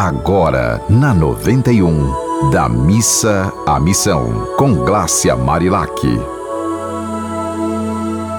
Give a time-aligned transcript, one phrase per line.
[0.00, 6.00] agora na 91, da missa à missão, com Glácia Marilac.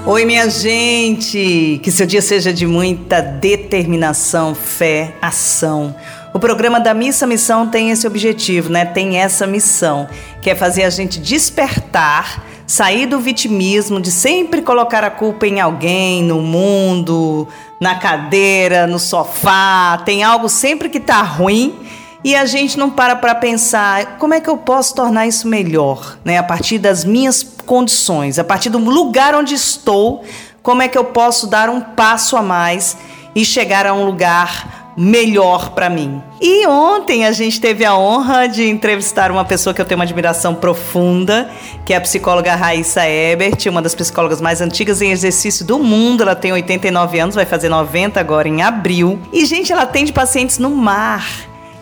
[0.08, 1.80] Oi, minha gente!
[1.84, 5.96] Que seu dia seja de muita determinação, fé, ação.
[6.34, 8.84] O programa da Missa Missão tem esse objetivo, né?
[8.84, 10.10] Tem essa missão,
[10.42, 15.60] que é fazer a gente despertar, sair do vitimismo de sempre colocar a culpa em
[15.60, 17.46] alguém, no mundo,
[17.82, 20.02] na cadeira, no sofá.
[20.06, 21.78] Tem algo sempre que tá ruim
[22.24, 26.18] e a gente não para para pensar como é que eu posso tornar isso melhor,
[26.24, 26.38] né?
[26.38, 30.24] A partir das minhas condições, a partir do lugar onde estou,
[30.64, 32.96] como é que eu posso dar um passo a mais
[33.36, 36.22] e chegar a um lugar melhor para mim.
[36.40, 40.04] E ontem a gente teve a honra de entrevistar uma pessoa que eu tenho uma
[40.04, 41.50] admiração profunda,
[41.86, 46.24] que é a psicóloga Raíssa Ebert, uma das psicólogas mais antigas em exercício do mundo.
[46.24, 49.20] Ela tem 89 anos, vai fazer 90 agora em abril.
[49.32, 51.26] E gente, ela atende pacientes no mar.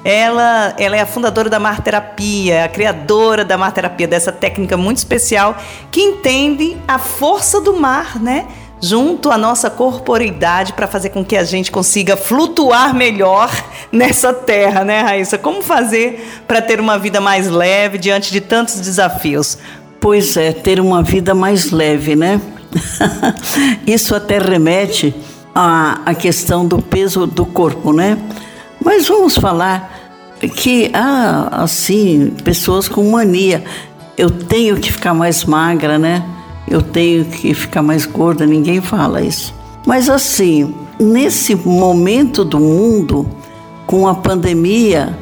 [0.04, 4.78] Ela, ela é a fundadora da Mar Terapia, a criadora da Mar Terapia, dessa técnica
[4.78, 5.58] muito especial
[5.92, 8.48] que entende a força do mar, né?
[8.82, 13.52] Junto à nossa corporeidade para fazer com que a gente consiga flutuar melhor
[13.92, 15.38] nessa terra, né, Raíssa?
[15.38, 19.58] Como fazer para ter uma vida mais leve diante de tantos desafios?
[20.00, 22.40] Pois é, ter uma vida mais leve, né?
[23.86, 25.14] Isso até remete
[25.54, 28.18] à, à questão do peso do corpo, né?
[28.84, 29.94] Mas vamos falar
[30.48, 33.64] que há, assim, pessoas com mania.
[34.18, 36.24] Eu tenho que ficar mais magra, né?
[36.70, 39.54] Eu tenho que ficar mais gorda, ninguém fala isso.
[39.86, 43.28] Mas assim, nesse momento do mundo,
[43.88, 45.18] com a pandemia,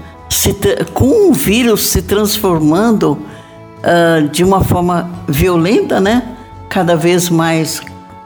[0.93, 6.35] com o vírus se transformando uh, de uma forma violenta, né?
[6.67, 7.81] Cada vez mais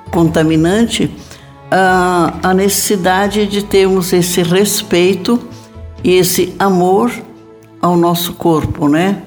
[0.10, 1.16] contaminante,
[1.70, 5.40] a, a necessidade de termos esse respeito
[6.04, 7.12] e esse amor
[7.82, 9.22] ao nosso corpo, né?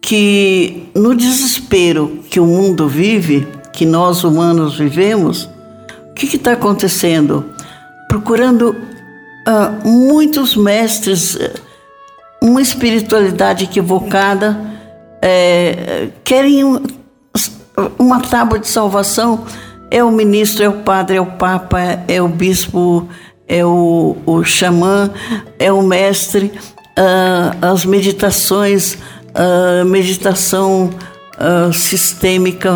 [0.00, 5.48] Que no desespero que o mundo vive, que nós humanos vivemos,
[6.10, 7.44] o que está acontecendo?
[8.08, 11.36] Procurando uh, muitos mestres,
[12.40, 14.58] uma espiritualidade equivocada,
[15.20, 16.62] é, querem
[17.98, 19.44] uma tábua de salvação
[19.90, 21.78] é o ministro, é o padre, é o papa,
[22.08, 23.08] é o bispo,
[23.46, 25.10] é o, o xamã,
[25.58, 26.52] é o mestre,
[26.98, 28.98] uh, as meditações,
[29.36, 30.90] uh, meditação
[31.38, 32.72] uh, sistêmica,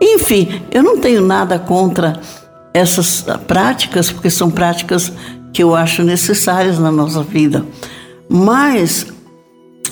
[0.00, 2.20] enfim, eu não tenho nada contra
[2.72, 5.12] essas práticas, porque são práticas
[5.52, 7.64] que eu acho necessárias na nossa vida.
[8.28, 9.06] Mas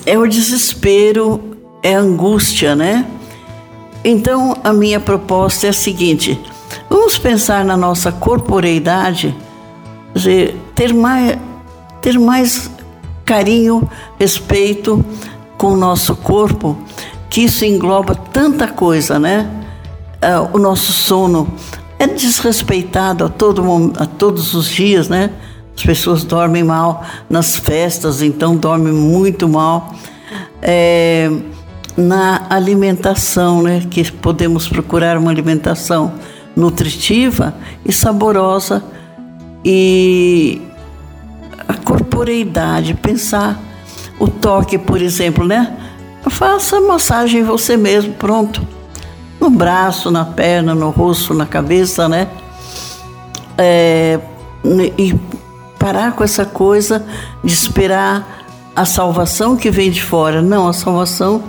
[0.05, 3.05] é o desespero, é a angústia, né?
[4.03, 6.39] Então, a minha proposta é a seguinte:
[6.87, 9.35] vamos pensar na nossa corporeidade,
[10.75, 11.39] ter mais,
[12.01, 12.69] ter mais
[13.25, 15.03] carinho, respeito
[15.57, 16.77] com o nosso corpo,
[17.29, 19.49] que isso engloba tanta coisa, né?
[20.21, 21.47] Ah, o nosso sono
[21.99, 25.29] é desrespeitado a, todo, a todos os dias, né?
[25.75, 29.93] As pessoas dormem mal nas festas, então dormem muito mal.
[30.61, 31.29] É,
[31.97, 33.85] na alimentação, né?
[33.89, 36.13] Que podemos procurar uma alimentação
[36.55, 37.53] nutritiva
[37.85, 38.83] e saborosa
[39.63, 40.61] e
[41.67, 43.59] a corporeidade, pensar
[44.19, 45.75] o toque, por exemplo, né?
[46.29, 48.65] Faça massagem você mesmo, pronto.
[49.39, 52.27] No braço, na perna, no rosto, na cabeça, né?
[53.57, 54.19] É,
[54.97, 55.15] e
[55.77, 57.05] parar com essa coisa
[57.43, 58.45] de esperar
[58.75, 60.41] a salvação que vem de fora.
[60.41, 61.43] Não, a salvação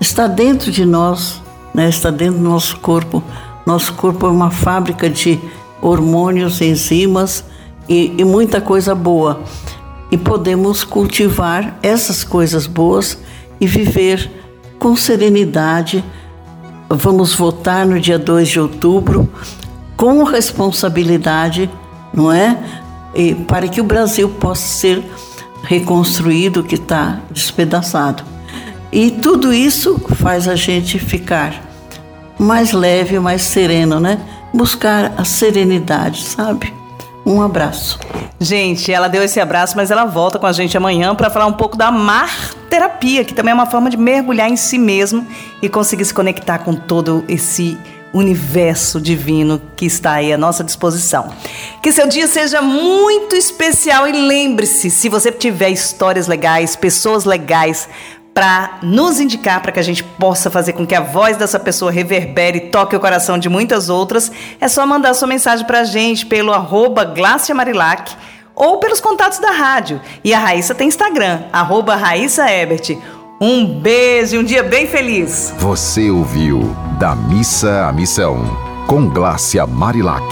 [0.00, 1.42] está dentro de nós,
[1.74, 1.88] né?
[1.88, 3.22] está dentro do nosso corpo.
[3.66, 5.40] Nosso corpo é uma fábrica de
[5.80, 7.44] hormônios, enzimas
[7.88, 9.40] e, e muita coisa boa.
[10.12, 13.18] E podemos cultivar essas coisas boas
[13.58, 14.30] e viver
[14.78, 16.04] com serenidade.
[16.88, 19.26] Vamos votar no dia 2 de outubro
[19.96, 21.70] com responsabilidade,
[22.12, 22.58] não é?
[23.14, 25.02] E para que o Brasil possa ser
[25.62, 28.22] reconstruído que está despedaçado.
[28.92, 31.72] E tudo isso faz a gente ficar
[32.38, 34.20] mais leve, mais sereno, né?
[34.52, 36.81] Buscar a serenidade, sabe?
[37.24, 37.98] Um abraço.
[38.40, 41.52] Gente, ela deu esse abraço, mas ela volta com a gente amanhã para falar um
[41.52, 45.26] pouco da mar terapia, que também é uma forma de mergulhar em si mesmo
[45.60, 47.78] e conseguir se conectar com todo esse
[48.12, 51.32] universo divino que está aí à nossa disposição.
[51.82, 57.88] Que seu dia seja muito especial e lembre-se, se você tiver histórias legais, pessoas legais
[58.34, 61.90] para nos indicar para que a gente possa fazer com que a voz dessa pessoa
[61.90, 65.84] reverbere e toque o coração de muitas outras, é só mandar sua mensagem para a
[65.84, 68.14] gente pelo arroba Glácia Marilac
[68.54, 70.00] ou pelos contatos da rádio.
[70.24, 72.96] E a Raíssa tem Instagram, arroba Raíssa Ebert.
[73.40, 75.52] Um beijo e um dia bem feliz.
[75.58, 78.44] Você ouviu Da Missa à Missão,
[78.86, 80.22] com Glácia Marilac.